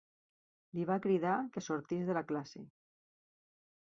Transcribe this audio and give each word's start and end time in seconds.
Li 0.77 0.85
va 0.91 0.95
cridar 1.03 1.35
que 1.57 1.65
sortís 1.67 2.09
de 2.11 2.17
la 2.19 2.27
classe. 2.33 2.67